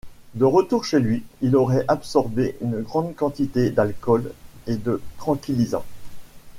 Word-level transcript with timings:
De 0.33 0.45
retour 0.45 0.83
chez 0.83 0.99
lui 0.99 1.23
il 1.41 1.55
aurait 1.55 1.85
absorbé 1.87 2.55
une 2.61 2.81
grande 2.81 3.13
quantité 3.15 3.69
d'alcool 3.69 4.33
et 4.65 4.75
de 4.75 4.99
tranquillisant. 5.19 5.85